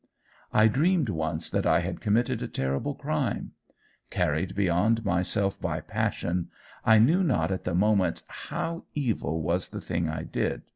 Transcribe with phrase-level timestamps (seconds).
[0.51, 3.51] "I dreamed once that I had committed a terrible crime.
[4.09, 6.49] Carried beyond myself by passion,
[6.83, 10.63] I knew not at the moment HOW evil was the thing I did.